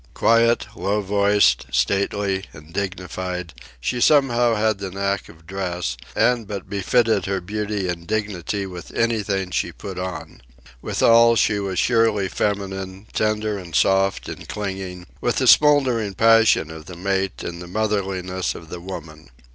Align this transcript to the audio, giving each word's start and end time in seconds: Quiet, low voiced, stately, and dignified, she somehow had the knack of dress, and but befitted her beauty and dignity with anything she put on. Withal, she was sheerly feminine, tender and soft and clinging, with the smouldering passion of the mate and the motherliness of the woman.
Quiet, 0.15 0.65
low 0.75 1.01
voiced, 1.01 1.67
stately, 1.71 2.45
and 2.53 2.73
dignified, 2.73 3.53
she 3.79 4.01
somehow 4.01 4.55
had 4.55 4.79
the 4.79 4.89
knack 4.89 5.29
of 5.29 5.45
dress, 5.45 5.95
and 6.15 6.47
but 6.47 6.67
befitted 6.67 7.25
her 7.27 7.39
beauty 7.39 7.87
and 7.87 8.07
dignity 8.07 8.65
with 8.65 8.91
anything 8.95 9.51
she 9.51 9.71
put 9.71 9.99
on. 9.99 10.41
Withal, 10.81 11.35
she 11.35 11.59
was 11.59 11.77
sheerly 11.77 12.29
feminine, 12.29 13.05
tender 13.13 13.59
and 13.59 13.75
soft 13.75 14.27
and 14.27 14.49
clinging, 14.49 15.05
with 15.21 15.35
the 15.35 15.45
smouldering 15.45 16.15
passion 16.15 16.71
of 16.71 16.87
the 16.87 16.97
mate 16.97 17.43
and 17.43 17.61
the 17.61 17.67
motherliness 17.67 18.55
of 18.55 18.69
the 18.69 18.79
woman. 18.81 19.29